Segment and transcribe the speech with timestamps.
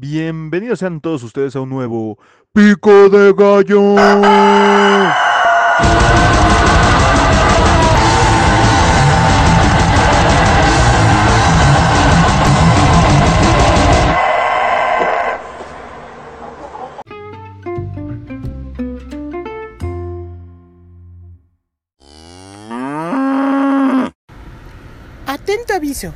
[0.00, 2.18] Bienvenidos sean todos ustedes a un nuevo
[2.52, 3.96] Pico de Gallo.
[25.26, 26.14] Atento aviso.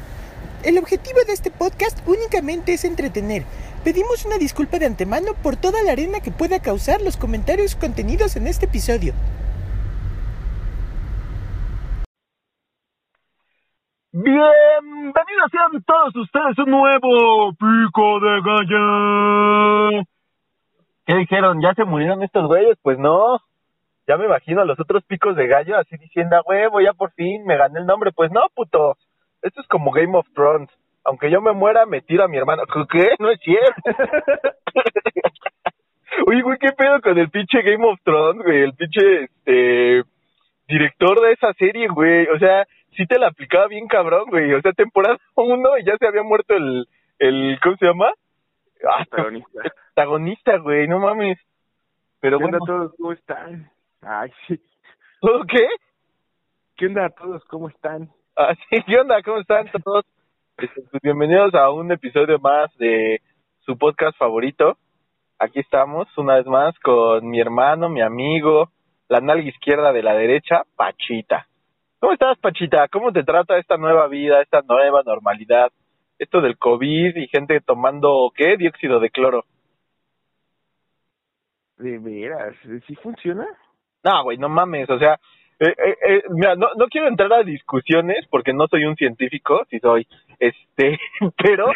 [0.63, 3.45] El objetivo de este podcast únicamente es entretener.
[3.85, 8.37] Pedimos una disculpa de antemano por toda la arena que pueda causar los comentarios contenidos
[8.37, 9.13] en este episodio.
[14.13, 20.05] Bienvenidos sean todos ustedes a un nuevo Pico de Gallo.
[21.05, 21.61] ¿Qué dijeron?
[21.61, 22.79] ¿Ya se murieron estos güeyes?
[22.83, 23.41] Pues no.
[24.07, 27.11] Ya me imagino a los otros picos de gallo así diciendo, a huevo, ya por
[27.13, 28.13] fin me gané el nombre.
[28.13, 28.97] Pues no, puto.
[29.43, 30.71] Esto es como Game of Thrones.
[31.05, 32.63] Aunque yo me muera, me tiro a mi hermano.
[32.91, 33.15] ¿Qué?
[33.19, 33.83] No es cierto.
[36.27, 38.63] Oye, güey, ¿qué pedo con el pinche Game of Thrones, güey?
[38.63, 40.03] El pinche, este,
[40.69, 42.27] director de esa serie, güey.
[42.29, 44.53] O sea, sí te la aplicaba bien cabrón, güey.
[44.55, 46.87] O sea, temporada uno y ya se había muerto el,
[47.19, 48.13] el, ¿cómo se llama?
[48.85, 49.63] Ah, Protagonista.
[49.95, 51.39] protagonista, güey, no mames.
[52.21, 52.95] Pero ¿Qué onda bueno, todos?
[52.97, 53.71] ¿Cómo están?
[54.03, 54.61] Ay, sí.
[55.21, 55.67] ¿todo qué?
[56.77, 57.45] ¿Qué onda todos?
[57.45, 58.11] ¿Cómo están?
[58.37, 59.23] Ah, sí, ¿qué onda?
[59.23, 60.05] ¿Cómo están todos?
[60.59, 63.21] Este, pues, bienvenidos a un episodio más de
[63.61, 64.77] su podcast favorito.
[65.39, 68.71] Aquí estamos una vez más con mi hermano, mi amigo,
[69.09, 71.49] la nalga izquierda de la derecha, Pachita.
[71.99, 72.87] ¿Cómo estás, Pachita?
[72.89, 75.73] ¿Cómo te trata esta nueva vida, esta nueva normalidad?
[76.19, 78.57] Esto del COVID y gente tomando, ¿qué?
[78.57, 79.45] Dióxido de cloro.
[81.79, 82.55] ¿De veras?
[82.87, 83.47] ¿Sí funciona?
[84.05, 85.19] No, güey, no mames, o sea,
[85.63, 89.65] eh, eh, eh, mira, no, no quiero entrar a discusiones porque no soy un científico,
[89.71, 90.09] sí soy,
[90.43, 90.99] este,
[91.43, 91.67] pero,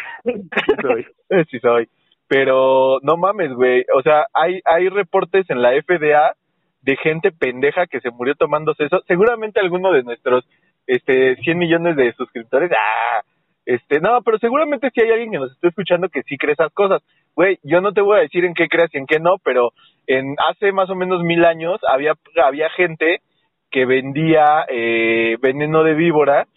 [0.81, 1.05] soy.
[1.29, 1.87] Eh, sí soy,
[2.27, 6.33] pero no mames, güey, o sea, hay, hay reportes en la FDA
[6.81, 10.45] de gente pendeja que se murió tomándose eso, seguramente alguno de nuestros,
[10.85, 13.21] este, 100 millones de suscriptores, ah,
[13.65, 16.71] este, no, pero seguramente sí hay alguien que nos esté escuchando que sí cree esas
[16.73, 17.01] cosas.
[17.35, 19.71] Güey, yo no te voy a decir en qué creas y en qué no, pero
[20.07, 23.19] en hace más o menos mil años había, había gente
[23.69, 26.47] que vendía eh, veneno de víbora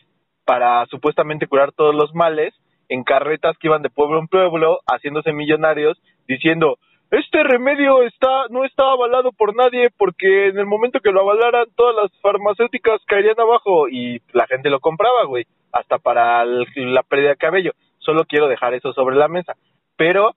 [0.50, 2.52] para supuestamente curar todos los males
[2.88, 5.96] en carretas que iban de pueblo en pueblo haciéndose millonarios
[6.26, 6.76] diciendo
[7.12, 11.66] este remedio está no está avalado por nadie porque en el momento que lo avalaran
[11.76, 17.28] todas las farmacéuticas caerían abajo y la gente lo compraba, güey, hasta para la pérdida
[17.28, 17.70] de cabello.
[17.98, 19.54] Solo quiero dejar eso sobre la mesa.
[19.96, 20.32] Pero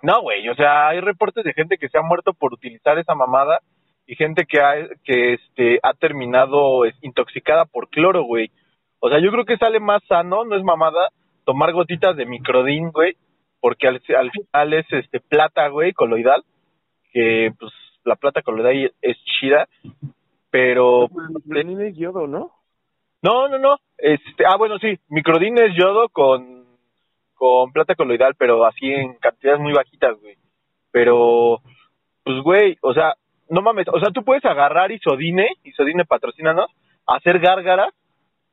[0.00, 3.14] no, güey, o sea, hay reportes de gente que se ha muerto por utilizar esa
[3.14, 3.60] mamada
[4.06, 4.72] y gente que ha,
[5.04, 8.50] que este, ha terminado intoxicada por cloro, güey.
[9.04, 11.10] O sea, yo creo que sale más sano, no es mamada,
[11.44, 13.14] tomar gotitas de microdín, güey,
[13.60, 16.42] porque al, al final es este plata, güey, coloidal,
[17.12, 17.70] que pues
[18.04, 19.68] la plata coloidal es chida,
[20.50, 21.08] pero
[21.44, 22.52] Lenin es yodo, ¿no?
[23.20, 23.76] no, no, no.
[23.98, 26.64] Este, ah, bueno, sí, microdín es yodo con,
[27.34, 30.36] con plata coloidal, pero así en cantidades muy bajitas, güey.
[30.92, 31.60] Pero,
[32.22, 33.16] pues, güey, o sea,
[33.50, 36.70] no mames, o sea, tú puedes agarrar isodine, isodine patrocínanos,
[37.06, 37.92] hacer gárgaras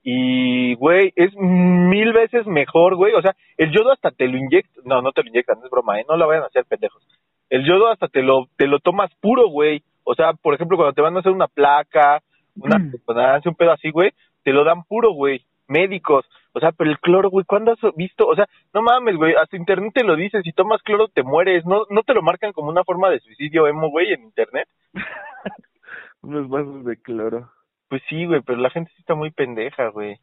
[0.03, 3.13] y, güey, es mil veces mejor, güey.
[3.13, 5.99] O sea, el yodo hasta te lo inyecta, no, no te lo inyectan, es broma,
[5.99, 6.05] ¿eh?
[6.09, 7.05] No lo vayan a hacer, pendejos.
[7.49, 9.83] El yodo hasta te lo, te lo tomas puro, güey.
[10.03, 12.21] O sea, por ejemplo, cuando te van a hacer una placa,
[12.55, 14.11] una resonancia, un pedo así, güey,
[14.43, 15.41] te lo dan puro, güey.
[15.67, 16.25] Médicos.
[16.53, 18.27] O sea, pero el cloro, güey, ¿cuándo has visto?
[18.27, 21.65] O sea, no mames, güey, hasta internet te lo dice, si tomas cloro te mueres.
[21.65, 24.67] No, no te lo marcan como una forma de suicidio emo, güey, en internet.
[26.21, 27.49] Unos vasos de cloro.
[27.91, 30.17] Pues sí, güey, pero la gente sí está muy pendeja, güey.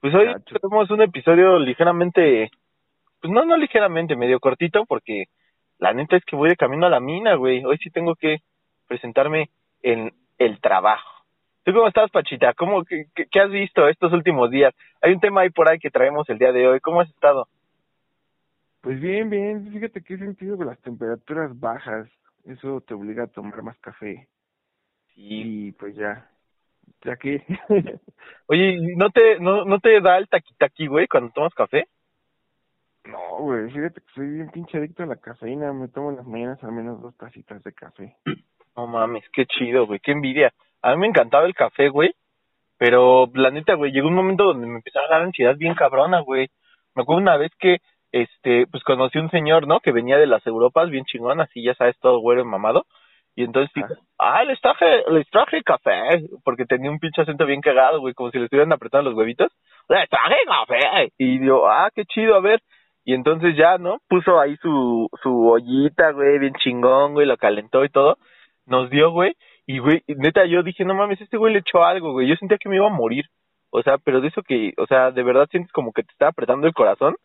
[0.00, 0.58] Pues hoy Gacho.
[0.60, 2.50] tenemos un episodio ligeramente,
[3.20, 5.26] pues no, no ligeramente, medio cortito, porque
[5.78, 7.64] la neta es que voy de camino a la mina, güey.
[7.64, 8.38] Hoy sí tengo que
[8.88, 9.50] presentarme
[9.82, 11.08] en el trabajo.
[11.62, 12.52] ¿Tú cómo estás, Pachita?
[12.54, 14.74] ¿Cómo, qué has visto estos últimos días?
[15.00, 16.80] Hay un tema ahí por ahí que traemos el día de hoy.
[16.80, 17.46] ¿Cómo has estado?
[18.80, 19.70] Pues bien, bien.
[19.70, 22.08] Fíjate que he sentido que las temperaturas bajas,
[22.44, 24.26] eso te obliga a tomar más café.
[25.14, 25.68] Sí.
[25.68, 26.28] Y pues ya.
[27.02, 27.44] Ya que.
[28.46, 31.86] Oye, ¿y ¿no te, no, no te da el taquitaqui, güey, cuando tomas café?
[33.04, 35.72] no, güey, fíjate que soy bien pinche adicto a la cafeína.
[35.72, 38.16] Me tomo en las mañanas al menos dos tacitas de café.
[38.76, 40.52] No mames, qué chido, güey, qué envidia.
[40.82, 42.14] A mí me encantaba el café, güey,
[42.78, 46.20] pero la neta, güey, llegó un momento donde me empezó a dar ansiedad bien cabrona,
[46.20, 46.48] güey.
[46.94, 47.78] Me acuerdo una vez que,
[48.12, 49.80] este, pues conocí un señor, ¿no?
[49.80, 52.86] Que venía de las Europas, bien chingón, así ya sabes, todo güero y mamado.
[53.36, 57.60] Y entonces dijo, ah, les traje, les traje café, porque tenía un pinche acento bien
[57.60, 59.50] cagado, güey, como si le estuvieran apretando los huevitos.
[59.88, 61.12] Les traje café.
[61.18, 62.62] Y yo, ah, qué chido, a ver.
[63.04, 63.98] Y entonces ya, ¿no?
[64.08, 68.16] Puso ahí su, su ollita, güey, bien chingón, güey, lo calentó y todo.
[68.66, 69.34] Nos dio, güey.
[69.66, 72.28] Y, güey, neta, yo dije, no mames, este güey le echó algo, güey.
[72.28, 73.26] Yo sentía que me iba a morir.
[73.70, 76.28] O sea, pero de eso que, o sea, de verdad sientes como que te está
[76.28, 77.16] apretando el corazón.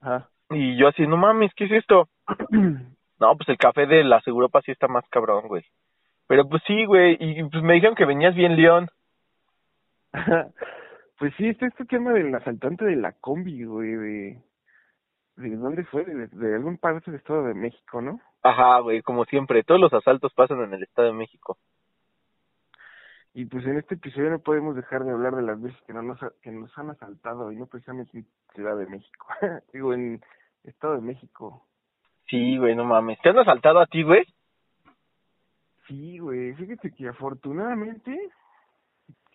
[0.00, 0.28] Ajá.
[0.50, 2.08] Y yo así, no mames, ¿qué es esto?
[3.20, 5.64] No, pues el café de la Seguropa sí está más cabrón, güey.
[6.26, 8.88] Pero pues sí, güey, y pues me dijeron que venías bien león.
[11.18, 14.42] pues sí, este este tema del asaltante de la combi, güey, de...
[15.36, 16.04] ¿De dónde fue?
[16.04, 18.20] De, de algún parte del Estado de México, ¿no?
[18.42, 21.58] Ajá, güey, como siempre, todos los asaltos pasan en el Estado de México.
[23.32, 26.02] Y pues en este episodio no podemos dejar de hablar de las veces que, no
[26.02, 29.26] nos, que nos han asaltado, y no precisamente en Ciudad de México,
[29.72, 30.20] digo, en
[30.64, 31.64] Estado de México.
[32.30, 33.20] Sí, güey, no mames.
[33.20, 34.24] ¿Te han asaltado a ti, güey?
[35.86, 38.16] Sí, güey, fíjate que afortunadamente,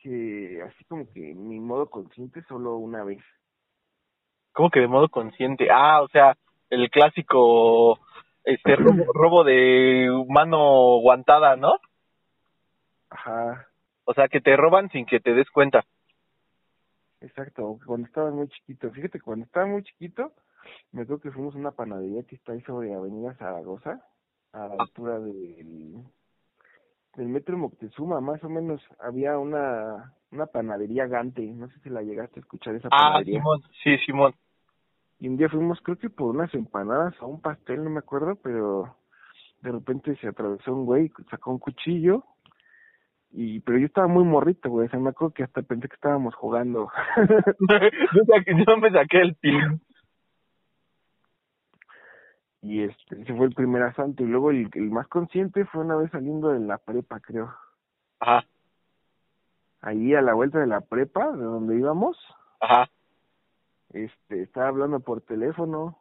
[0.02, 3.24] que así como que mi modo consciente solo una vez.
[4.54, 5.68] ¿Cómo que de modo consciente?
[5.72, 6.36] Ah, o sea,
[6.70, 8.00] el clásico
[8.44, 11.74] este robo, robo de mano guantada, ¿no?
[13.10, 13.68] Ajá,
[14.06, 15.84] O sea, que te roban sin que te des cuenta.
[17.22, 18.92] exacto, cuando estaba muy chiquito.
[18.92, 20.34] Fíjate, cuando estaba muy chiquito,
[20.92, 24.02] me acuerdo que fuimos a una panadería que está ahí sobre Avenida Zaragoza,
[24.54, 26.04] a la altura del,
[27.16, 28.82] del metro Moctezuma, más o menos.
[29.00, 33.40] Había una, una panadería Gante, no sé si la llegaste a escuchar esa Ah, panadería.
[33.40, 34.34] Simón, sí, Simón.
[35.20, 38.36] Y un día fuimos, creo que por unas empanadas o un pastel, no me acuerdo,
[38.36, 38.96] pero
[39.62, 42.24] de repente se atravesó un güey, sacó un cuchillo.
[43.32, 44.88] Y, pero yo estaba muy morrito, güey.
[44.88, 46.90] O sea, me acuerdo que hasta pensé que estábamos jugando.
[48.68, 49.82] yo, me saqué el pilín.
[52.66, 54.24] Y este, ese fue el primer asalto.
[54.24, 57.54] Y luego el, el más consciente fue una vez saliendo de la prepa, creo.
[58.20, 58.44] Ajá,
[59.82, 62.18] Ahí a la vuelta de la prepa, de donde íbamos,
[62.60, 62.90] ajá.
[63.94, 65.96] este, estaba hablando por teléfono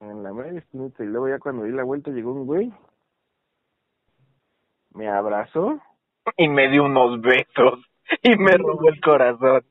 [0.00, 0.64] en la media.
[0.72, 2.72] Y luego ya cuando di la vuelta llegó un güey.
[4.94, 5.80] Me abrazó
[6.36, 7.84] Y me dio unos besos.
[8.22, 9.62] Y me robó el corazón.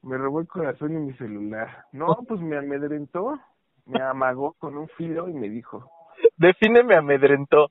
[0.00, 1.84] Me robó el corazón y mi celular.
[1.92, 3.38] No, pues me amedrentó,
[3.86, 5.90] me amagó con un filo y me dijo,
[6.36, 7.70] Define me amedrentó.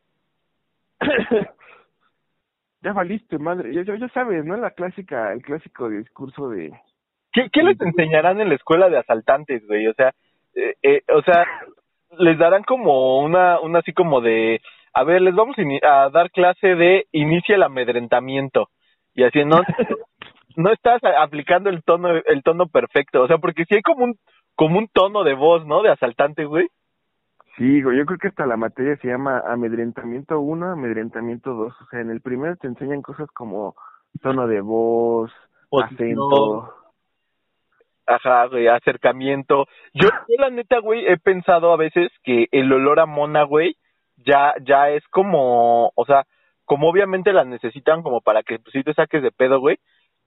[2.81, 3.73] ya valiste, madre.
[3.73, 4.55] Ya, ya, sabes, ¿no?
[4.57, 6.71] La clásica, el clásico discurso de...
[7.31, 9.87] ¿Qué, ¿Qué les enseñarán en la escuela de asaltantes, güey?
[9.87, 10.13] O sea,
[10.55, 11.45] eh, eh, o sea,
[12.17, 14.61] les darán como una, una así como de,
[14.93, 18.69] a ver, les vamos a dar clase de inicia el amedrentamiento.
[19.15, 19.61] Y así, no,
[20.55, 23.23] no estás aplicando el tono, el tono perfecto.
[23.23, 24.15] O sea, porque si hay como un,
[24.55, 25.81] como un tono de voz, ¿no?
[25.81, 26.67] De asaltante, güey.
[27.57, 31.73] Sí, güey, yo creo que hasta la materia se llama amedrentamiento 1, amedrentamiento 2.
[31.81, 33.75] O sea, en el primero te enseñan cosas como
[34.21, 35.31] tono de voz,
[35.71, 36.73] acento.
[38.05, 39.65] Ajá, güey, acercamiento.
[39.93, 43.77] Yo, yo la neta, güey, he pensado a veces que el olor a mona, güey,
[44.17, 46.25] ya, ya es como, o sea,
[46.65, 49.77] como obviamente la necesitan como para que pues, sí te saques de pedo, güey.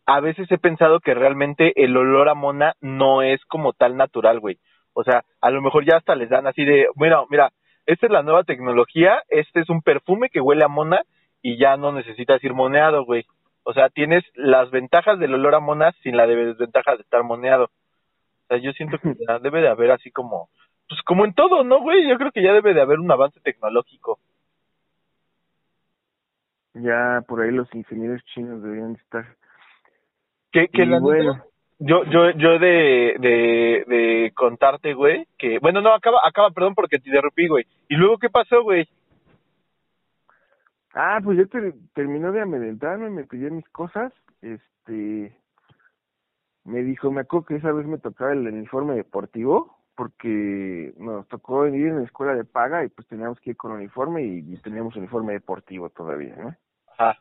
[0.07, 4.41] A veces he pensado que realmente el olor a mona no es como tal natural,
[4.41, 4.59] güey.
[4.93, 7.51] O sea, a lo mejor ya hasta les dan así de, mira, mira,
[7.87, 11.03] esta es la nueva tecnología, este es un perfume que huele a mona
[11.43, 13.25] y ya no necesitas ir moneado, güey.
[13.63, 17.65] O sea, tienes las ventajas del olor a mona sin la desventaja de estar moneado.
[17.65, 20.51] O sea, yo siento que ya debe de haber así como,
[20.89, 22.09] pues como en todo, ¿no, güey?
[22.09, 24.19] Yo creo que ya debe de haber un avance tecnológico.
[26.75, 29.37] Ya por ahí los ingenieros chinos deberían estar.
[30.57, 31.45] Que, que neta, bueno,
[31.79, 36.99] yo, yo, yo de, de, de contarte, güey, que, bueno, no, acaba, acaba, perdón porque
[36.99, 37.67] te interrumpí, güey.
[37.91, 38.89] ¿Y luego qué pasó, güey?
[40.95, 45.37] Ah, pues ya ter- terminó de amedrentarme, me pidió mis cosas, este,
[46.65, 51.67] me dijo, me acuerdo que esa vez me tocaba el uniforme deportivo, porque nos tocó
[51.67, 54.57] ir en la escuela de paga y pues teníamos que ir con uniforme y, y
[54.63, 56.55] teníamos uniforme deportivo todavía, ¿no?
[56.97, 57.19] Ajá.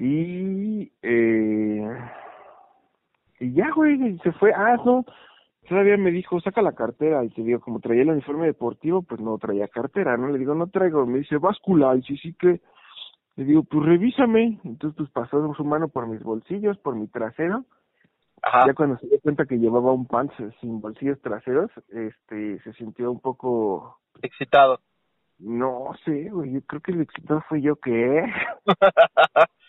[0.00, 1.98] Y, eh,
[3.38, 5.04] y ya, güey, se fue, ah, no,
[5.68, 9.20] todavía me dijo, saca la cartera, y te digo, como traía el uniforme deportivo, pues
[9.20, 10.28] no traía cartera, ¿no?
[10.28, 12.62] Le digo, no traigo, me dice, báscula, y sí, sí que,
[13.36, 17.66] le digo, pues revísame, entonces pues pasó su mano por mis bolsillos, por mi trasero,
[18.42, 18.68] Ajá.
[18.68, 23.12] ya cuando se dio cuenta que llevaba un pants sin bolsillos traseros, este, se sintió
[23.12, 24.80] un poco, Excitado.
[25.40, 28.24] no sé, güey, yo creo que el excitado fue yo que,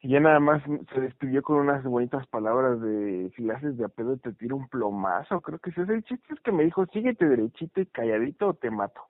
[0.00, 0.62] Y ya nada más
[0.94, 4.56] se despidió con unas bonitas palabras de si le haces de a pedo te tiro
[4.56, 7.86] un plomazo, creo que ese es el chiste es que me dijo síguete derechito y
[7.86, 9.00] calladito o te mato.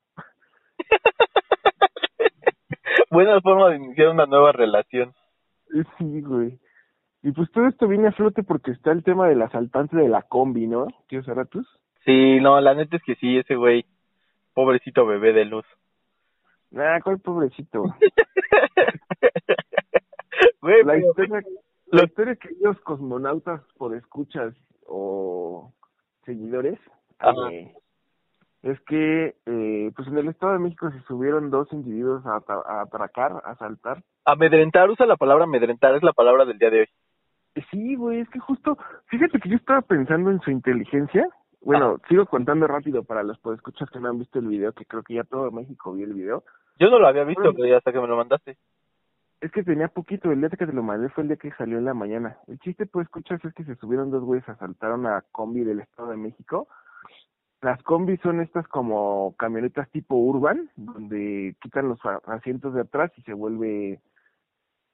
[3.11, 5.15] Buena forma de iniciar una nueva relación.
[5.99, 6.59] Sí, güey.
[7.23, 10.23] Y pues todo esto viene a flote porque está el tema del asaltante de la
[10.23, 10.87] combi, ¿no?
[11.09, 11.67] Tío Zaratus.
[12.05, 13.85] Sí, no, la neta es que sí, ese güey,
[14.55, 15.67] pobrecito bebé de luz.
[16.77, 17.85] Ah, cuál pobrecito.
[20.69, 21.43] Güey, la, pero- historia,
[21.87, 24.55] la historia que ellos cosmonautas por escuchas
[24.87, 25.73] o
[26.25, 26.79] seguidores
[27.51, 27.73] eh,
[28.63, 32.83] es que eh, pues en el Estado de México se subieron dos individuos a, a
[32.83, 34.03] atracar, a asaltar.
[34.25, 36.87] amedrentar, usa la palabra amedrentar, es la palabra del día de hoy.
[37.55, 41.29] Eh, Sí, güey, es que justo, fíjate que yo estaba pensando en su inteligencia.
[41.61, 45.03] Bueno, sigo contando rápido para los podescuchas que no han visto el video, que creo
[45.03, 46.45] que ya todo México vio el video.
[46.79, 47.57] Yo no lo había visto, Bueno.
[47.59, 48.57] güey, hasta que me lo mandaste.
[49.41, 51.79] Es que tenía poquito, el día que te lo mandé fue el día que salió
[51.79, 52.39] en la mañana.
[52.49, 56.11] El chiste, pues, escuchas, es que se subieron dos güeyes, asaltaron a combi del Estado
[56.11, 56.67] de México.
[57.61, 63.23] Las combis son estas como camionetas tipo urban, donde quitan los asientos de atrás y
[63.23, 64.01] se vuelve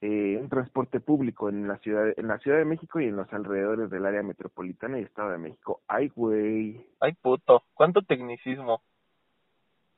[0.01, 3.31] eh, un transporte público en la ciudad en la Ciudad de México y en los
[3.33, 5.81] alrededores del área metropolitana y Estado de México.
[5.87, 6.85] Ay, güey.
[6.99, 8.81] Ay, puto, cuánto tecnicismo.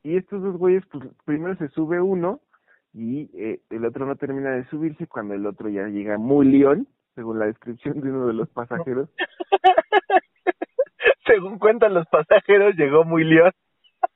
[0.04, 2.42] Y estos dos güeyes, pues primero se sube uno
[2.94, 6.88] y eh, el otro no termina de subirse cuando el otro ya llega muy león,
[7.16, 9.10] según la descripción de uno de los pasajeros.
[11.26, 13.52] Según cuentan los pasajeros, llegó muy león.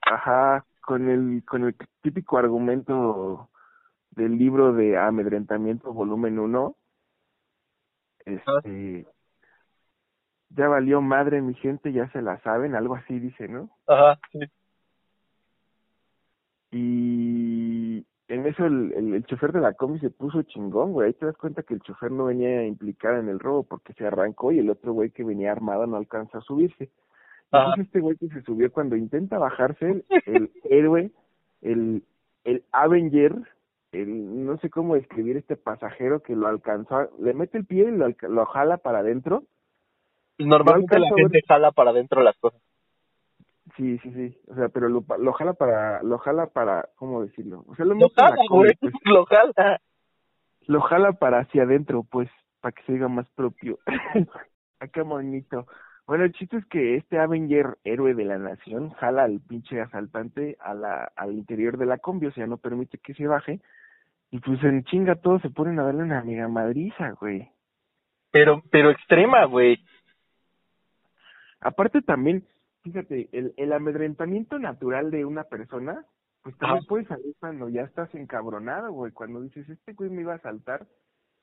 [0.01, 3.49] Ajá, con el, con el típico argumento
[4.11, 6.75] del libro de amedrentamiento volumen 1.
[8.25, 9.05] Este,
[10.49, 13.69] ya valió madre mi gente, ya se la saben, algo así dice, ¿no?
[13.87, 14.39] Ajá, sí.
[16.71, 17.40] Y
[18.31, 21.07] en eso el, el, el chofer de la combi se puso chingón, güey.
[21.07, 24.07] Ahí te das cuenta que el chofer no venía implicado en el robo porque se
[24.07, 26.89] arrancó y el otro güey que venía armado no alcanzó a subirse.
[27.51, 27.65] Ajá.
[27.65, 31.11] Entonces este güey que se subió cuando intenta bajarse, el, héroe,
[31.61, 32.03] el,
[32.45, 33.35] el Avenger,
[33.91, 37.91] el, no sé cómo describir este pasajero que lo alcanzó, le mete el pie y
[37.91, 39.43] lo, lo jala para adentro.
[40.37, 42.61] Normalmente No la gente jala para adentro las cosas.
[43.77, 44.37] Sí, sí, sí.
[44.47, 47.63] O sea, pero lo, lo jala para, lo jala para, ¿cómo decirlo?
[47.67, 48.93] O sea, lo Lo la jala, combi, güey, pues.
[49.05, 49.81] lo jala.
[50.67, 53.79] lo jala para hacia adentro, pues, para que se diga más propio.
[54.79, 55.65] ah, qué bonito.
[56.07, 60.57] Bueno, el chiste es que este Avenger, héroe de la nación, jala al pinche asaltante
[60.59, 63.61] a la, al interior de la combi, o sea, no permite que se baje.
[64.31, 67.49] Y pues en chinga todos se ponen a darle una mega madriza, güey.
[68.31, 69.83] Pero, pero extrema, güey.
[71.59, 72.45] Aparte también,
[72.83, 76.05] fíjate, el, el amedrentamiento natural de una persona,
[76.43, 76.87] pues también Ajá.
[76.87, 79.11] puede salir cuando ya estás encabronado, güey.
[79.11, 80.87] Cuando dices, este güey me iba a asaltar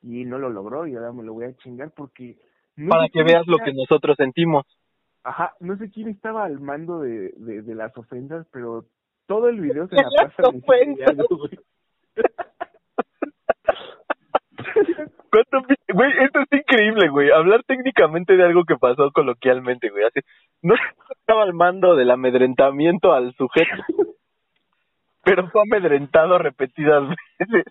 [0.02, 2.36] y no lo logró y ahora me lo voy a chingar porque...
[2.76, 4.64] no Para que veas lo que nosotros sentimos.
[5.24, 8.86] Ajá, no sé quién estaba al mando de, de, de las ofensas, pero
[9.26, 11.58] todo el video se la pasa diciendo, güey.
[15.30, 17.30] ¿Cuánto pi- Güey, esto es increíble, güey.
[17.30, 20.04] Hablar técnicamente de algo que pasó coloquialmente, güey.
[20.04, 20.20] Así,
[20.62, 20.74] no
[21.28, 23.84] estaba al mando del amedrentamiento al sujeto,
[25.24, 27.02] pero fue amedrentado repetidas
[27.38, 27.64] veces.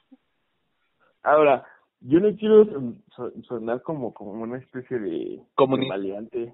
[1.24, 1.66] Ahora,
[2.02, 5.42] yo no quiero son- son- sonar como, como una especie de,
[5.80, 6.54] de maleante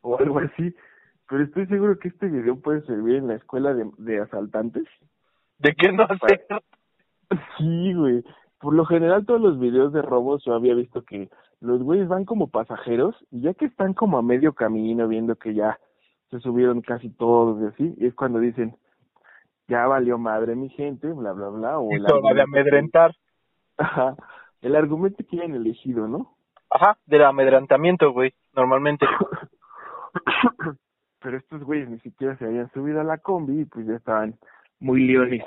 [0.00, 0.74] o algo así,
[1.28, 4.84] pero estoy seguro que este video puede servir en la escuela de, de asaltantes.
[5.58, 6.46] ¿De qué no hacer?
[7.58, 8.24] Sí, güey.
[8.60, 11.28] Por lo general, todos los videos de robos yo había visto que
[11.60, 15.52] los güeyes van como pasajeros y ya que están como a medio camino viendo que
[15.52, 15.78] ya
[16.30, 18.76] se subieron casi todos y así, y es cuando dicen,
[19.68, 21.78] ya valió madre mi gente, bla, bla, bla.
[21.78, 23.14] O Es hora de amedrentar.
[23.78, 24.16] Ajá.
[24.60, 26.34] El argumento que hayan elegido, ¿no?
[26.70, 29.06] Ajá, del amedrentamiento, güey, normalmente.
[31.20, 34.34] Pero estos güeyes ni siquiera se habían subido a la combi y pues ya estaban
[34.78, 35.44] muy leones.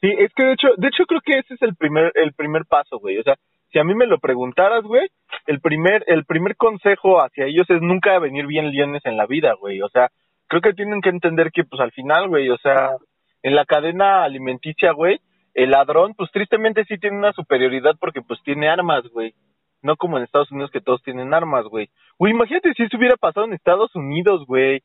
[0.00, 2.64] Sí, es que de hecho, de hecho creo que ese es el primer, el primer
[2.66, 3.18] paso, güey.
[3.18, 3.36] O sea,
[3.70, 5.08] si a mí me lo preguntaras, güey,
[5.48, 9.54] el primer, el primer consejo hacia ellos es nunca venir bien leones en la vida,
[9.58, 9.80] güey.
[9.80, 10.10] O sea,
[10.46, 12.90] creo que tienen que entender que, pues al final, güey, o sea,
[13.42, 15.20] en la cadena alimenticia, güey,
[15.54, 19.34] el ladrón, pues tristemente sí tiene una superioridad porque pues tiene armas, güey.
[19.80, 21.88] No como en Estados Unidos que todos tienen armas, güey.
[22.18, 24.82] Güey, imagínate si eso hubiera pasado en Estados Unidos, güey.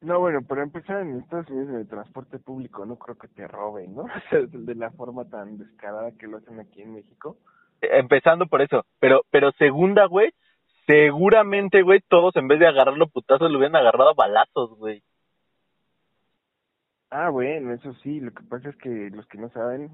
[0.00, 3.46] No, bueno, para empezar en Estados Unidos en el transporte público no creo que te
[3.46, 4.04] roben, ¿no?
[4.16, 7.36] O sea, de la forma tan descarada que lo hacen aquí en México.
[7.80, 10.32] Empezando por eso, pero pero segunda, güey,
[10.86, 15.02] seguramente, güey, todos en vez de agarrarlo putazos lo hubieran agarrado a balazos, güey.
[17.10, 19.90] Ah, bueno, eso sí, lo que pasa es que los que no saben,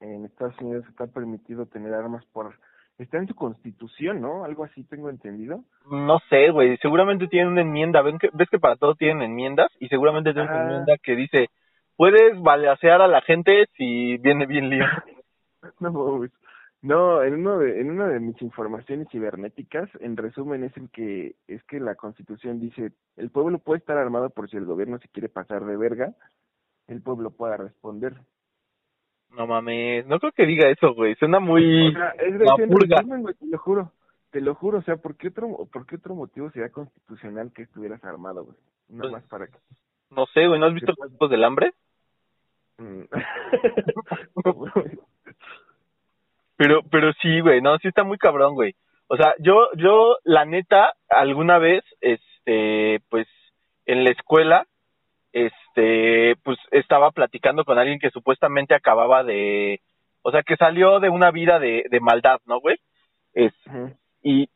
[0.00, 2.58] en Estados Unidos está permitido tener armas por...
[2.98, 4.44] Está en su constitución, ¿no?
[4.44, 5.64] Algo así tengo entendido.
[5.90, 9.68] No sé, güey, seguramente tienen una enmienda, ¿ven que, ves que para todo tienen enmiendas
[9.80, 10.68] y seguramente tienen una Ajá.
[10.68, 11.48] enmienda que dice,
[11.96, 14.84] puedes balasear a la gente si viene bien lío.
[15.78, 16.32] No mames.
[16.82, 21.36] No, en uno de, en una de mis informaciones cibernéticas, en resumen, es el que
[21.46, 25.08] es que la Constitución dice el pueblo puede estar armado por si el gobierno se
[25.08, 26.12] quiere pasar de verga,
[26.88, 28.14] el pueblo pueda responder.
[29.30, 31.14] No mames, no creo que diga eso, güey.
[31.14, 31.88] Suena muy.
[31.88, 32.96] O sea, es la decir, en purga.
[32.96, 33.92] resumen, güey, te lo juro,
[34.30, 37.62] te lo juro, o sea, ¿por qué otro, por qué otro motivo sería constitucional que
[37.62, 38.56] estuvieras armado, güey?
[38.88, 39.58] Nada Pues- más para que.
[40.10, 40.58] No sé, güey.
[40.60, 41.72] ¿No has visto los tipos del hambre?
[46.62, 48.76] Pero, pero sí, güey, no, sí está muy cabrón, güey.
[49.08, 53.26] O sea, yo, yo, la neta, alguna vez, este, pues,
[53.84, 54.64] en la escuela,
[55.32, 59.80] este, pues, estaba platicando con alguien que supuestamente acababa de,
[60.22, 62.76] o sea, que salió de una vida de, de maldad, ¿no, güey?
[63.34, 63.52] Es,
[64.22, 64.48] y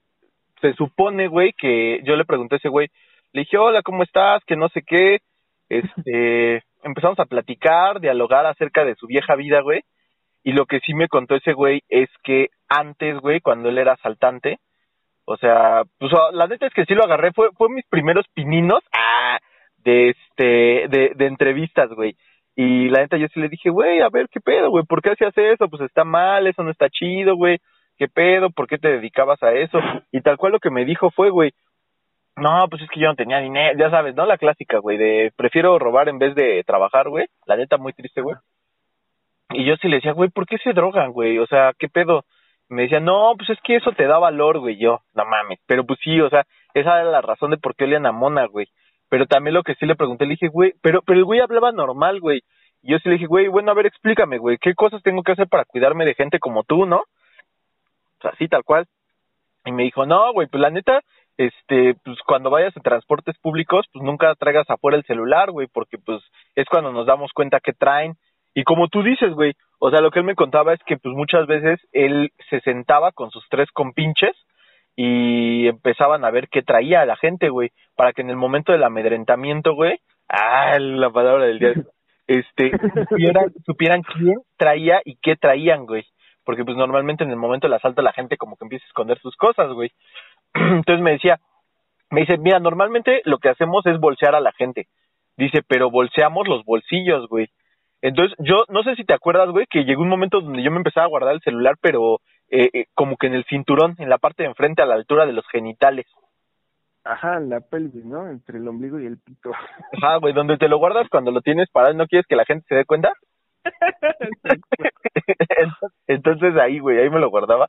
[0.60, 2.86] se supone, güey, que yo le pregunté a ese güey,
[3.32, 4.44] le dije, hola, ¿cómo estás?
[4.44, 5.18] Que no sé qué.
[5.68, 9.82] Este, empezamos a platicar, dialogar acerca de su vieja vida, güey.
[10.46, 13.94] Y lo que sí me contó ese güey es que antes, güey, cuando él era
[13.94, 14.60] asaltante,
[15.24, 18.78] o sea, pues la neta es que sí lo agarré, fue, fue mis primeros pininos
[18.96, 19.40] ah,
[19.78, 22.14] de este, de, de entrevistas, güey.
[22.54, 24.84] Y la neta yo sí le dije, güey, a ver, ¿qué pedo, güey?
[24.84, 25.68] ¿Por qué hacías eso?
[25.68, 27.58] Pues está mal, eso no está chido, güey.
[27.98, 28.50] ¿Qué pedo?
[28.50, 29.80] ¿Por qué te dedicabas a eso?
[30.12, 31.54] Y tal cual lo que me dijo fue, güey,
[32.36, 34.24] no, pues es que yo no tenía dinero, ya sabes, ¿no?
[34.26, 37.26] La clásica, güey, de prefiero robar en vez de trabajar, güey.
[37.46, 38.36] La neta muy triste, güey.
[39.50, 41.38] Y yo sí le decía, güey, ¿por qué se drogan, güey?
[41.38, 42.24] O sea, ¿qué pedo?
[42.68, 44.76] Me decía, no, pues es que eso te da valor, güey.
[44.76, 45.60] Yo, no mames.
[45.66, 48.46] Pero pues sí, o sea, esa era la razón de por qué olían a mona,
[48.46, 48.66] güey.
[49.08, 51.70] Pero también lo que sí le pregunté, le dije, güey, pero, pero el güey hablaba
[51.70, 52.42] normal, güey.
[52.82, 55.32] Y yo sí le dije, güey, bueno, a ver, explícame, güey, ¿qué cosas tengo que
[55.32, 57.02] hacer para cuidarme de gente como tú, no?
[58.20, 58.86] Sea, así tal cual.
[59.64, 61.02] Y me dijo, no, güey, pues la neta,
[61.36, 65.98] este, pues cuando vayas en transportes públicos, pues nunca traigas afuera el celular, güey, porque
[65.98, 66.22] pues
[66.54, 68.16] es cuando nos damos cuenta que traen.
[68.56, 71.14] Y como tú dices, güey, o sea, lo que él me contaba es que pues
[71.14, 74.34] muchas veces él se sentaba con sus tres compinches
[74.96, 78.82] y empezaban a ver qué traía la gente, güey, para que en el momento del
[78.82, 79.98] amedrentamiento, güey,
[80.30, 81.74] ah, la palabra del día,
[82.26, 82.70] este,
[83.10, 86.06] supieran, supieran quién traía y qué traían, güey,
[86.42, 89.18] porque pues normalmente en el momento del asalto la gente como que empieza a esconder
[89.18, 89.90] sus cosas, güey.
[90.54, 91.40] Entonces me decía,
[92.08, 94.86] me dice, mira, normalmente lo que hacemos es bolsear a la gente.
[95.36, 97.50] Dice, pero bolseamos los bolsillos, güey.
[98.06, 100.76] Entonces, yo no sé si te acuerdas, güey, que llegó un momento donde yo me
[100.76, 104.18] empezaba a guardar el celular, pero eh, eh, como que en el cinturón, en la
[104.18, 106.06] parte de enfrente, a la altura de los genitales.
[107.02, 108.28] Ajá, en la pelvis, ¿no?
[108.28, 109.50] Entre el ombligo y el pito.
[109.50, 112.44] Ajá, güey, donde te lo guardas cuando lo tienes parado y no quieres que la
[112.44, 113.12] gente se dé cuenta.
[116.06, 117.68] entonces ahí, güey, ahí me lo guardaba.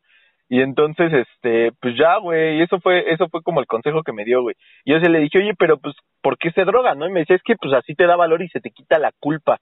[0.49, 4.23] Y entonces, este, pues ya, güey, eso fue, eso fue como el consejo que me
[4.23, 4.55] dio, güey.
[4.85, 7.07] Y yo se le dije, oye, pero pues, ¿por qué se droga, no?
[7.07, 9.11] Y me decía, es que pues así te da valor y se te quita la
[9.19, 9.57] culpa.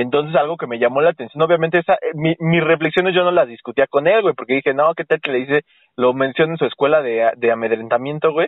[0.00, 3.32] Entonces, algo que me llamó la atención, obviamente, esa, eh, mi, mis reflexiones yo no
[3.32, 5.62] las discutía con él, güey, porque dije, no, ¿qué tal que le dice,
[5.96, 8.46] lo menciona en su escuela de, amedrentamiento, güey?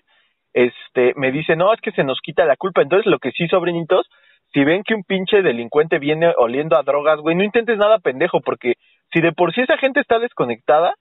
[0.52, 2.82] Este, me dice, no, es que se nos quita la culpa.
[2.82, 4.08] Entonces, lo que sí, sobrinitos,
[4.52, 8.40] si ven que un pinche delincuente viene oliendo a drogas, güey, no intentes nada pendejo,
[8.42, 8.74] porque
[9.12, 10.94] si de por sí esa gente está desconectada,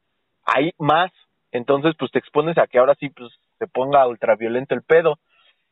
[0.48, 1.12] hay más.
[1.52, 5.20] Entonces, pues te expones a que ahora sí, pues, se ponga ultraviolento el pedo.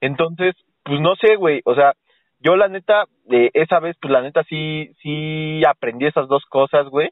[0.02, 1.94] Entonces, pues no sé, güey, o sea,
[2.40, 6.88] yo la neta, eh, esa vez, pues la neta sí, sí aprendí esas dos cosas,
[6.90, 7.10] güey.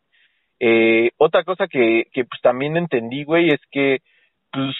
[0.60, 3.99] Eh, otra cosa que, que pues también entendí, güey, es que,
[4.51, 4.75] pues,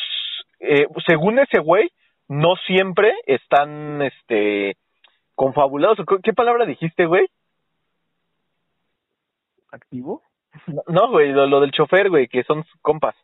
[0.60, 1.89] eh, según ese güey,
[2.28, 4.78] no siempre están, este,
[5.36, 5.98] confabulados.
[6.24, 7.28] ¿Qué palabra dijiste, güey?
[9.71, 10.21] ¿Activo?
[10.88, 13.15] No, güey, lo, lo del chofer, güey, que son compas,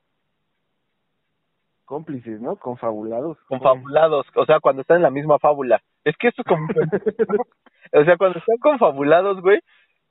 [1.91, 2.55] Cómplices, ¿no?
[2.55, 3.37] Confabulados.
[3.49, 5.81] confabulados, o sea, cuando están en la misma fábula.
[6.05, 6.65] Es que esto es como...
[7.91, 9.59] o sea, cuando están confabulados, güey,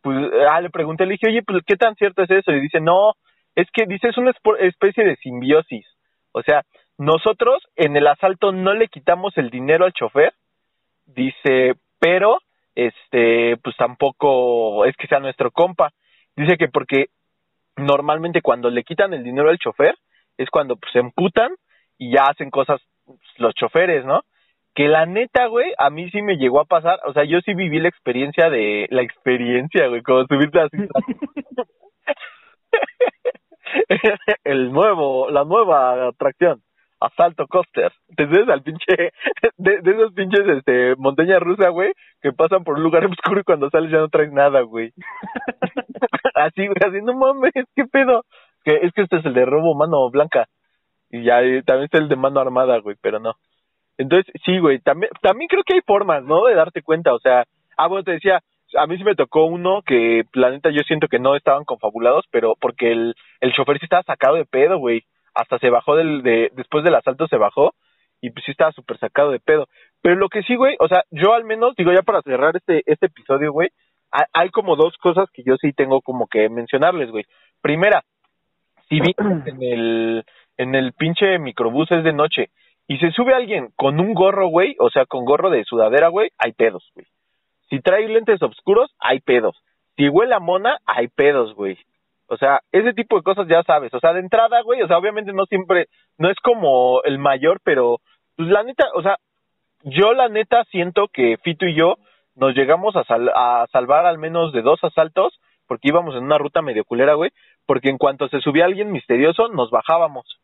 [0.03, 2.53] pues, ah, le pregunté, le dije, oye, pues, ¿qué tan cierto es eso?
[2.53, 3.15] Y dice, no,
[3.55, 5.87] es que, dice, es una especie de simbiosis.
[6.33, 6.65] O sea,
[6.99, 10.35] nosotros en el asalto no le quitamos el dinero al chofer,
[11.07, 12.41] dice, pero,
[12.75, 15.93] este, pues tampoco es que sea nuestro compa.
[16.37, 17.07] Dice que porque
[17.79, 19.95] normalmente cuando le quitan el dinero al chofer
[20.37, 21.51] es cuando pues, se emputan
[22.01, 22.81] y ya hacen cosas
[23.37, 24.23] los choferes, ¿no?
[24.75, 27.53] Que la neta, güey, a mí sí me llegó a pasar, o sea, yo sí
[27.55, 30.79] viví la experiencia de, la experiencia, güey, como subirte así.
[34.45, 36.63] el nuevo, la nueva atracción,
[37.01, 37.93] asalto coaster.
[38.17, 39.13] ¿Te sabes al pinche,
[39.59, 43.45] de, de esos pinches, este, montaña rusa, güey, que pasan por un lugar oscuro y
[43.45, 44.91] cuando sales ya no traes nada, güey.
[46.35, 48.25] así, güey, así, no mames, qué pedo.
[48.65, 50.47] Que es que este es el de robo mano blanca.
[51.11, 53.35] Y ya eh, también está el de mano armada, güey, pero no.
[53.99, 56.47] Entonces, sí, güey, también, también creo que hay formas, ¿no?
[56.47, 57.45] De darte cuenta, o sea,
[57.77, 58.41] ah, bueno, te decía,
[58.77, 62.25] a mí sí me tocó uno que, la neta, yo siento que no estaban confabulados,
[62.31, 65.03] pero porque el, el chofer sí estaba sacado de pedo, güey.
[65.35, 67.73] Hasta se bajó del, de, después del asalto se bajó
[68.21, 69.67] y pues sí estaba súper sacado de pedo.
[70.03, 72.83] Pero lo que sí, güey, o sea, yo al menos, digo, ya para cerrar este,
[72.87, 73.71] este episodio, güey,
[74.11, 77.25] hay, hay como dos cosas que yo sí tengo como que mencionarles, güey.
[77.61, 78.03] Primera,
[78.89, 80.25] si vienes en el,
[80.61, 82.51] en el pinche microbús es de noche
[82.87, 86.31] y se sube alguien con un gorro, güey, o sea, con gorro de sudadera, güey,
[86.37, 87.07] hay pedos, güey.
[87.71, 89.57] Si trae lentes oscuros, hay pedos.
[89.97, 91.79] Si huele a mona, hay pedos, güey.
[92.27, 93.95] O sea, ese tipo de cosas ya sabes.
[93.95, 95.87] O sea, de entrada, güey, o sea, obviamente no siempre,
[96.19, 97.99] no es como el mayor, pero,
[98.37, 99.17] pues la neta, o sea,
[99.85, 101.95] yo la neta siento que Fito y yo
[102.37, 106.37] nos llegamos a, sal a salvar al menos de dos asaltos, porque íbamos en una
[106.37, 107.31] ruta medio culera, güey,
[107.65, 110.41] porque en cuanto se subía alguien misterioso, nos bajábamos.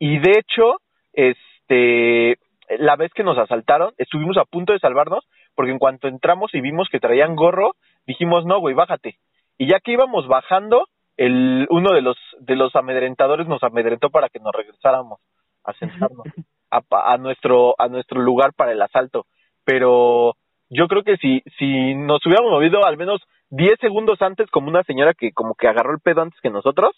[0.00, 0.78] Y de hecho,
[1.12, 2.38] este,
[2.78, 6.60] la vez que nos asaltaron, estuvimos a punto de salvarnos, porque en cuanto entramos y
[6.60, 9.18] vimos que traían gorro, dijimos, no, güey, bájate.
[9.58, 10.86] Y ya que íbamos bajando,
[11.18, 15.20] el, uno de los, de los amedrentadores nos amedrentó para que nos regresáramos
[15.64, 16.26] a sentarnos
[16.70, 19.26] a, a nuestro, a nuestro lugar para el asalto.
[19.64, 20.34] Pero
[20.70, 24.82] yo creo que si, si nos hubiéramos movido al menos 10 segundos antes como una
[24.84, 26.92] señora que como que agarró el pedo antes que nosotros,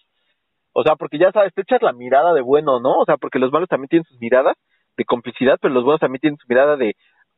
[0.72, 2.98] o sea, porque ya sabes, te echas la mirada de bueno, ¿no?
[2.98, 4.56] O sea, porque los malos también tienen sus miradas
[4.96, 6.94] de complicidad, pero los buenos también tienen su mirada de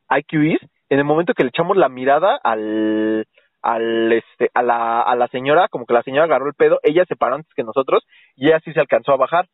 [0.09, 0.61] IQs.
[0.89, 3.25] En el momento que le echamos la mirada al,
[3.61, 7.03] al este a la a la señora como que la señora agarró el pedo ella
[7.07, 8.03] se paró antes que nosotros
[8.35, 9.47] y ella sí se alcanzó a bajar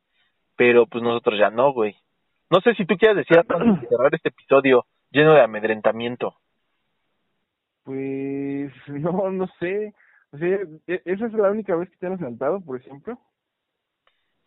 [0.57, 1.95] pero pues nosotros ya no güey
[2.49, 6.35] no sé si tú quieres decir antes de cerrar este episodio lleno de amedrentamiento
[7.83, 9.93] Pues no, no sé.
[10.31, 13.19] O sea, ¿e- ¿esa es la única vez que te han asaltado, por ejemplo?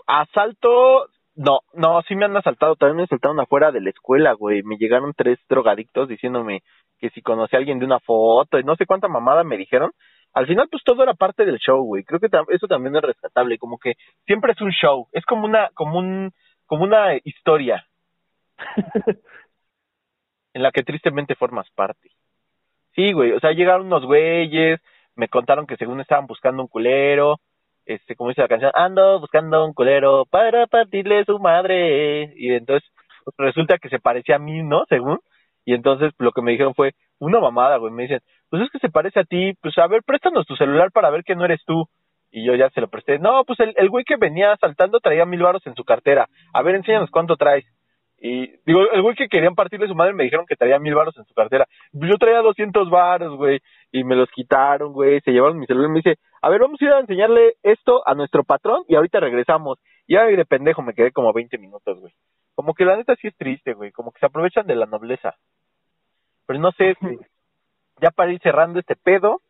[0.07, 4.62] Asalto no no sí me han asaltado también me asaltaron afuera de la escuela güey.
[4.62, 6.62] Me llegaron tres drogadictos diciéndome
[6.99, 9.90] que si conocí a alguien de una foto y no sé cuánta mamada me dijeron.
[10.33, 12.05] Al final pues todo era parte del show güey.
[12.05, 13.95] Creo que eso también es rescatable como que
[14.27, 16.33] siempre es un show es como una como un
[16.67, 17.87] como una historia.
[20.55, 22.11] En la que tristemente formas parte.
[22.95, 24.81] Sí, güey, o sea, llegaron unos güeyes,
[25.17, 27.40] me contaron que según estaban buscando un culero,
[27.87, 32.88] este, como dice la canción, ando buscando un culero para partirle su madre, y entonces
[33.25, 34.85] pues, resulta que se parecía a mí, ¿no?
[34.88, 35.20] Según,
[35.64, 38.20] y entonces lo que me dijeron fue, una mamada, güey, me dicen,
[38.51, 41.25] pues es que se parece a ti, pues a ver, préstanos tu celular para ver
[41.25, 41.87] que no eres tú.
[42.37, 43.20] Y yo ya se lo presté.
[43.20, 46.27] No, pues el, el güey que venía saltando traía mil varos en su cartera.
[46.53, 47.64] A ver, enséñanos cuánto traes.
[48.26, 51.14] Y digo, el güey que querían partirle su madre me dijeron que traía mil varos
[51.18, 51.68] en su cartera.
[51.92, 53.60] Yo traía 200 varos, güey,
[53.92, 56.80] y me los quitaron, güey, se llevaron mi celular y me dice, a ver, vamos
[56.80, 59.78] a ir a enseñarle esto a nuestro patrón y ahorita regresamos.
[60.06, 62.14] Y ahí de pendejo me quedé como 20 minutos, güey.
[62.54, 65.34] Como que la neta sí es triste, güey, como que se aprovechan de la nobleza.
[66.46, 67.18] Pero no sé, este,
[68.00, 69.42] ya para ir cerrando este pedo,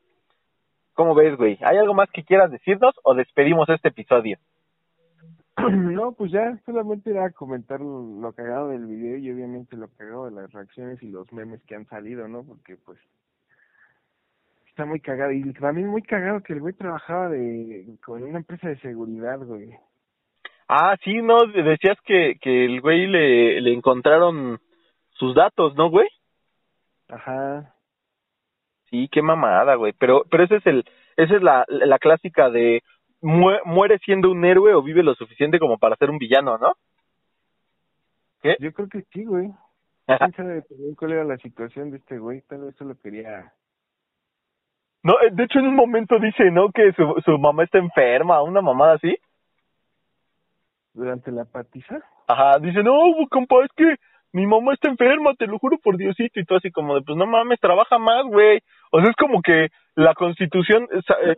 [0.94, 1.60] ¿cómo ves, güey?
[1.62, 4.36] ¿Hay algo más que quieras decirnos o despedimos este episodio?
[5.94, 10.26] No, pues ya solamente era comentar lo, lo cagado del video y obviamente lo cagado
[10.26, 12.44] de las reacciones y los memes que han salido, ¿no?
[12.44, 12.98] Porque pues
[14.68, 18.68] está muy cagado y también muy cagado que el güey trabajaba de con una empresa
[18.68, 19.70] de seguridad, güey.
[20.66, 24.58] Ah, sí, no, decías que, que el güey le, le encontraron
[25.10, 26.08] sus datos, ¿no, güey?
[27.08, 27.74] Ajá.
[28.90, 29.92] Sí, qué mamada, güey.
[29.98, 30.84] Pero, pero ese es el,
[31.16, 32.82] esa es la, la clásica de
[33.24, 36.72] muere siendo un héroe o vive lo suficiente como para ser un villano, ¿no?
[38.42, 38.56] ¿Qué?
[38.60, 39.50] Yo creo que sí, güey.
[40.06, 42.42] ¿Quién sabe también cuál era la situación de este güey?
[42.42, 43.52] Tal vez solo quería
[45.02, 46.70] No, eh, de hecho en un momento dice, ¿no?
[46.70, 49.16] Que su, su mamá está enferma, una mamada así.
[50.92, 52.00] durante la patiza.
[52.26, 52.92] Ajá, dice, no,
[53.30, 53.96] compa, es que
[54.32, 57.16] mi mamá está enferma, te lo juro por Diosito, y tú así como de, pues
[57.16, 58.60] no mames, trabaja más, güey.
[58.90, 61.36] O sea, es como que la constitución, eh,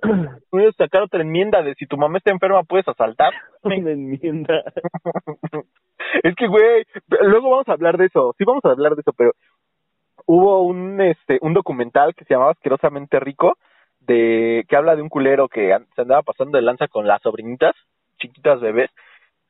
[0.53, 3.33] eh, sacar otra enmienda de si tu mamá está enferma puedes asaltar.
[3.63, 4.63] Una enmienda.
[6.23, 6.85] es que, güey,
[7.23, 9.33] luego vamos a hablar de eso, sí vamos a hablar de eso, pero
[10.27, 13.59] hubo un, este, un documental que se llamaba Asquerosamente Rico,
[14.01, 17.75] de, que habla de un culero que se andaba pasando de lanza con las sobrinitas,
[18.19, 18.91] chiquitas bebés,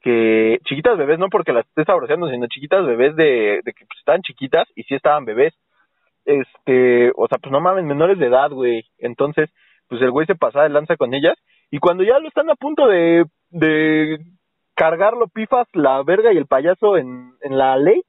[0.00, 3.98] que, chiquitas bebés no porque las estés abrazando, sino chiquitas bebés de, de que pues,
[3.98, 5.54] estaban chiquitas y sí estaban bebés.
[6.26, 8.84] Este, o sea, pues no mames, menores de edad, güey.
[8.98, 9.48] Entonces,
[9.88, 11.38] pues el güey se pasaba de lanza con ellas
[11.70, 14.18] y cuando ya lo están a punto de, de
[14.74, 18.02] cargarlo pifas la verga y el payaso en, en la ley,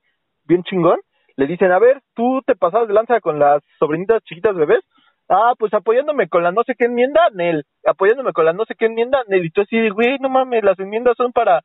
[0.45, 0.99] bien chingón,
[1.35, 4.83] le dicen, a ver, tú te pasabas de lanza con las sobrinitas chiquitas bebés,
[5.29, 8.75] ah, pues apoyándome con la no sé qué enmienda, Nel, apoyándome con la no sé
[8.75, 11.61] qué enmienda, Nel, y tú así, güey, no mames, las enmiendas son para,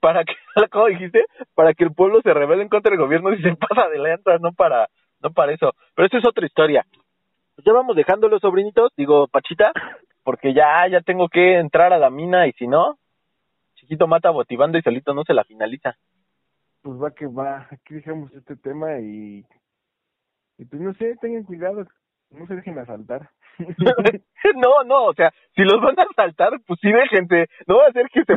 [0.00, 0.34] para que,
[0.70, 1.24] ¿cómo dijiste?
[1.54, 4.38] Para que el pueblo se rebele en contra del gobierno y se pasa de lanza,
[4.38, 4.88] no para,
[5.24, 6.86] no para eso, pero eso es otra historia.
[7.56, 9.72] Pues ya vamos dejándolo, sobrinitos, digo, Pachita,
[10.22, 12.98] porque ya, ya tengo que entrar a la mina y si no,
[13.74, 15.96] chiquito mata motivando y solito no se la finaliza.
[16.82, 19.44] Pues va que va, aquí dejamos este tema y,
[20.58, 21.86] y pues no sé, tengan cuidado,
[22.30, 23.30] no se dejen asaltar.
[24.56, 27.92] no, no, o sea, si los van a asaltar, pues sí déjense, no va a
[27.92, 28.34] ser que se...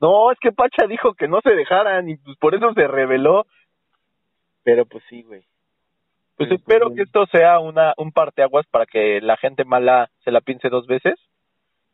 [0.00, 3.46] No, es que Pacha dijo que no se dejaran y pues por eso se reveló.
[4.62, 5.44] Pero pues sí, güey.
[6.36, 10.30] Pues Sí, espero que esto sea una un parteaguas para que la gente mala se
[10.30, 11.14] la piense dos veces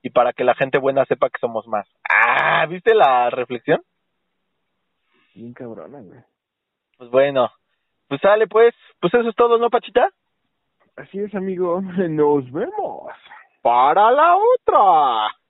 [0.02, 1.88] y para que la gente buena sepa que somos más.
[2.08, 3.82] Ah, ¿viste la reflexión?
[5.34, 6.20] Bien cabrona, güey.
[6.98, 7.50] Pues bueno,
[8.08, 10.10] pues sale pues, pues eso es todo, ¿no, Pachita?
[10.96, 13.12] Así es, amigo, nos vemos.
[13.62, 15.41] Para la otra.